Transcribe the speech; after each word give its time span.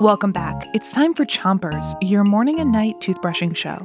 Welcome 0.00 0.32
back. 0.32 0.66
It's 0.74 0.92
time 0.92 1.14
for 1.14 1.24
Chompers, 1.24 1.94
your 2.02 2.24
morning 2.24 2.58
and 2.58 2.72
night 2.72 2.96
toothbrushing 3.00 3.56
show. 3.56 3.78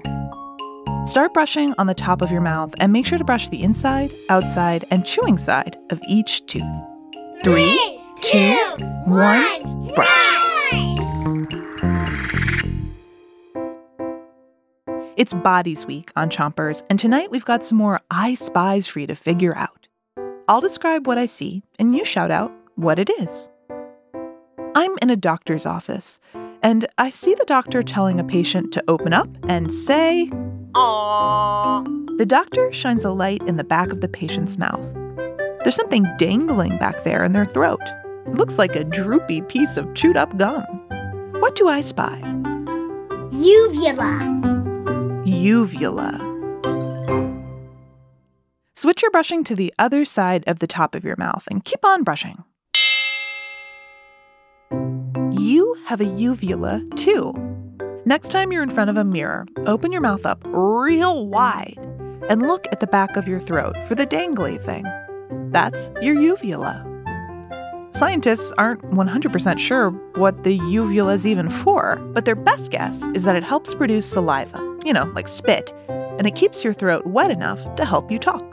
Start 1.06 1.34
brushing 1.34 1.76
on 1.78 1.88
the 1.88 1.94
top 1.94 2.22
of 2.22 2.32
your 2.32 2.42
mouth 2.42 2.74
and 2.80 2.92
make 2.92 3.06
sure 3.06 3.20
to 3.20 3.24
brush 3.24 3.50
the 3.50 3.62
inside, 3.62 4.14
outside, 4.30 4.84
and 4.90 5.06
chewing 5.06 5.38
side 5.38 5.78
of 5.92 6.02
each 6.08 6.46
tooth. 6.48 6.64
Three, 7.44 8.02
two, 8.22 8.58
one, 9.06 9.94
brush. 9.94 10.08
It's 15.18 15.34
Bodies 15.34 15.86
Week 15.86 16.12
on 16.16 16.30
Chompers, 16.30 16.84
and 16.90 17.00
tonight 17.00 17.32
we've 17.32 17.46
got 17.46 17.64
some 17.64 17.78
more 17.78 18.02
I 18.12 18.36
Spies 18.36 18.88
for 18.88 19.00
you 19.00 19.08
to 19.08 19.16
figure 19.16 19.56
out. 19.56 19.88
I'll 20.48 20.62
describe 20.62 21.08
what 21.08 21.18
I 21.18 21.26
see, 21.26 21.64
and 21.80 21.96
you 21.96 22.06
shout 22.06 22.32
out 22.32 22.52
what 22.76 23.00
it 23.00 23.10
is. 23.20 23.50
I'm 24.78 24.96
in 25.02 25.10
a 25.10 25.16
doctor's 25.16 25.66
office, 25.66 26.20
and 26.62 26.86
I 27.00 27.10
see 27.10 27.34
the 27.34 27.46
doctor 27.46 27.82
telling 27.82 28.20
a 28.20 28.24
patient 28.24 28.72
to 28.74 28.84
open 28.88 29.12
up 29.12 29.28
and 29.48 29.74
say, 29.74 30.30
Aww. 30.74 32.18
The 32.20 32.28
doctor 32.28 32.72
shines 32.72 33.04
a 33.04 33.10
light 33.10 33.42
in 33.48 33.58
the 33.58 33.64
back 33.64 33.92
of 33.92 34.02
the 34.02 34.08
patient's 34.08 34.60
mouth. 34.60 34.86
There's 35.64 35.74
something 35.74 36.06
dangling 36.20 36.78
back 36.78 37.04
there 37.04 37.24
in 37.24 37.32
their 37.32 37.48
throat. 37.48 37.82
It 38.28 38.36
looks 38.36 38.60
like 38.60 38.76
a 38.76 38.84
droopy 38.84 39.42
piece 39.42 39.78
of 39.78 39.92
chewed 39.96 40.16
up 40.16 40.38
gum. 40.38 40.64
What 41.40 41.56
do 41.56 41.68
I 41.68 41.82
spy? 41.82 42.20
Uvula. 43.32 45.24
Uvula. 45.26 46.22
Switch 48.76 49.02
your 49.02 49.10
brushing 49.10 49.44
to 49.46 49.56
the 49.56 49.74
other 49.80 50.06
side 50.06 50.44
of 50.46 50.60
the 50.60 50.68
top 50.68 50.94
of 50.94 51.04
your 51.04 51.16
mouth 51.18 51.48
and 51.50 51.66
keep 51.66 51.84
on 51.84 52.04
brushing. 52.04 52.44
You 55.32 55.76
have 55.86 56.00
a 56.00 56.06
uvula 56.06 56.82
too. 56.96 57.34
Next 58.06 58.30
time 58.30 58.52
you're 58.52 58.64
in 58.64 58.70
front 58.70 58.90
of 58.90 58.98
a 58.98 59.04
mirror, 59.04 59.46
open 59.66 59.92
your 59.92 60.02
mouth 60.02 60.26
up 60.26 60.42
real 60.46 61.28
wide 61.28 61.78
and 62.30 62.42
look 62.42 62.68
at 62.72 62.80
the 62.80 62.88
back 62.88 63.18
of 63.18 63.28
your 63.28 63.40
throat 63.40 63.76
for 63.88 63.96
the 63.96 64.08
dangly 64.08 64.64
thing. 64.64 64.86
That's 65.52 65.92
your 66.02 66.20
uvula. 66.20 66.84
Scientists 67.92 68.54
aren't 68.58 68.82
100% 68.92 69.60
sure 69.60 69.90
what 70.16 70.44
the 70.44 70.56
uvula 70.70 71.14
is 71.14 71.28
even 71.28 71.50
for, 71.50 71.98
but 72.14 72.26
their 72.26 72.36
best 72.36 72.72
guess 72.72 73.08
is 73.16 73.24
that 73.24 73.36
it 73.36 73.44
helps 73.44 73.74
produce 73.74 74.06
saliva, 74.06 74.60
you 74.84 74.94
know, 74.94 75.12
like 75.16 75.28
spit, 75.28 75.74
and 75.90 76.26
it 76.28 76.36
keeps 76.36 76.64
your 76.64 76.74
throat 76.74 77.06
wet 77.06 77.32
enough 77.32 77.76
to 77.76 77.86
help 77.86 78.12
you 78.12 78.20
talk. 78.20 78.44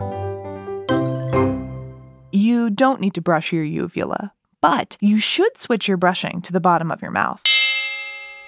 You 2.32 2.70
don't 2.70 3.00
need 3.00 3.14
to 3.14 3.20
brush 3.20 3.52
your 3.52 3.64
uvula, 3.64 4.32
but 4.64 4.96
you 4.98 5.18
should 5.18 5.58
switch 5.58 5.88
your 5.88 5.98
brushing 5.98 6.40
to 6.40 6.50
the 6.50 6.58
bottom 6.58 6.90
of 6.90 7.02
your 7.02 7.10
mouth. 7.10 7.42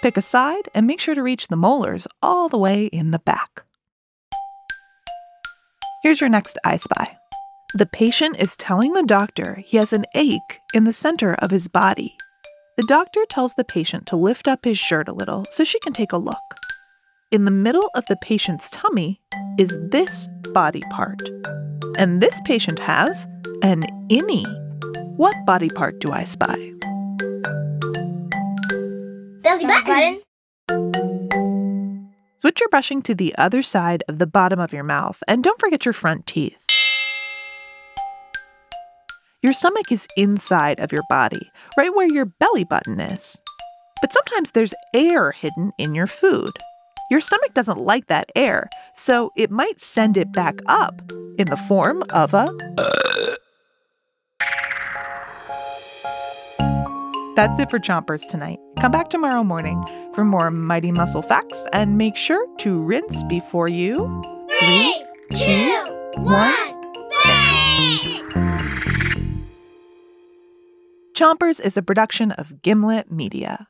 Pick 0.01 0.17
a 0.17 0.23
side 0.23 0.67
and 0.73 0.87
make 0.87 0.99
sure 0.99 1.15
to 1.15 1.23
reach 1.23 1.49
the 1.49 1.59
molars 1.59 2.09
all 2.23 2.49
the 2.49 2.57
way 2.57 2.87
in 2.87 3.11
the 3.11 3.19
back. 3.19 3.65
Here's 6.03 6.23
your 6.23 6.31
next 6.31 6.57
I 6.65 6.79
Spy. 6.79 7.19
The 7.75 7.85
patient 7.85 8.37
is 8.39 8.57
telling 8.57 8.95
the 8.95 9.03
doctor 9.03 9.57
he 9.57 9.77
has 9.77 9.93
an 9.93 10.07
ache 10.15 10.61
in 10.73 10.85
the 10.85 10.93
center 10.95 11.35
of 11.35 11.51
his 11.51 11.69
body. 11.69 12.17
The 12.79 12.87
doctor 12.89 13.27
tells 13.29 13.53
the 13.53 13.65
patient 13.65 14.07
to 14.07 14.17
lift 14.17 14.49
up 14.49 14.65
his 14.65 14.79
shirt 14.79 15.09
a 15.09 15.13
little 15.13 15.45
so 15.51 15.65
she 15.65 15.79
can 15.81 15.93
take 15.93 16.13
a 16.13 16.17
look. 16.17 16.37
In 17.31 17.45
the 17.45 17.51
middle 17.51 17.91
of 17.95 18.07
the 18.07 18.17
patient's 18.23 18.71
tummy 18.71 19.21
is 19.59 19.77
this 19.91 20.29
body 20.55 20.81
part. 20.91 21.21
And 21.99 22.23
this 22.23 22.41
patient 22.47 22.79
has 22.79 23.27
an 23.63 23.83
innie. 24.09 24.66
What 25.17 25.35
body 25.47 25.71
part 25.71 25.99
do 26.01 26.13
I 26.13 26.25
spy? 26.25 26.73
Belly 29.43 29.65
button. 29.65 30.21
Switch 32.39 32.61
your 32.61 32.69
brushing 32.69 33.01
to 33.01 33.15
the 33.15 33.35
other 33.39 33.63
side 33.63 34.05
of 34.09 34.19
the 34.19 34.27
bottom 34.27 34.61
of 34.61 34.75
your 34.75 34.85
mouth 34.85 35.23
and 35.27 35.43
don't 35.43 35.59
forget 35.59 35.87
your 35.87 35.95
front 35.95 36.27
teeth. 36.27 36.59
Your 39.43 39.55
stomach 39.55 39.91
is 39.91 40.07
inside 40.19 40.81
of 40.81 40.93
your 40.93 41.05
body, 41.09 41.51
right 41.79 41.95
where 41.95 42.13
your 42.13 42.27
belly 42.27 42.65
button 42.65 43.01
is. 43.01 43.39
But 44.03 44.13
sometimes 44.13 44.51
there's 44.51 44.75
air 44.93 45.33
hidden 45.33 45.73
in 45.79 45.95
your 45.95 46.07
food. 46.07 46.51
Your 47.11 47.23
stomach 47.23 47.55
doesn't 47.55 47.79
like 47.79 48.09
that 48.09 48.31
air, 48.37 48.69
so 48.95 49.31
it 49.35 49.51
might 49.51 49.81
send 49.81 50.19
it 50.19 50.31
back 50.33 50.59
up 50.67 51.01
in 51.39 51.47
the 51.47 51.57
form 51.69 52.05
of 52.13 52.35
a 52.35 52.49
That's 57.37 57.59
it 57.59 57.69
for 57.69 57.79
Chompers 57.79 58.27
tonight. 58.27 58.59
Come 58.81 58.91
back 58.91 59.11
tomorrow 59.11 59.45
morning 59.45 59.85
for 60.15 60.25
more 60.25 60.51
Mighty 60.51 60.91
Muscle 60.91 61.21
facts 61.21 61.67
and 61.75 61.99
make 61.99 62.17
sure 62.17 62.47
to 62.61 62.83
rinse 62.83 63.23
before 63.25 63.69
you. 63.69 64.23
Three, 64.59 65.05
two, 65.35 66.11
one, 66.17 66.55
Chompers 71.13 71.61
is 71.61 71.77
a 71.77 71.83
production 71.83 72.33
of 72.33 72.63
Gimlet 72.63 73.13
Media. 73.13 73.69